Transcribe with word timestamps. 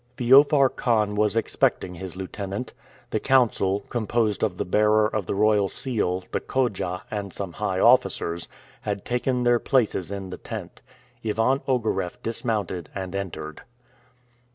Feofar 0.17 0.69
Khan 0.75 1.13
was 1.13 1.35
expecting 1.35 1.93
his 1.93 2.15
lieutenant. 2.15 2.73
The 3.11 3.19
council, 3.19 3.81
composed 3.89 4.41
of 4.43 4.57
the 4.57 4.65
bearer 4.65 5.05
of 5.07 5.27
the 5.27 5.35
royal 5.35 5.69
seal, 5.69 6.23
the 6.31 6.39
khodja, 6.39 7.03
and 7.11 7.31
some 7.31 7.53
high 7.53 7.79
officers, 7.79 8.47
had 8.81 9.05
taken 9.05 9.43
their 9.43 9.59
places 9.59 10.09
in 10.09 10.31
the 10.31 10.39
tent. 10.39 10.81
Ivan 11.23 11.59
Ogareff 11.67 12.17
dismounted 12.23 12.89
and 12.95 13.13
entered. 13.15 13.61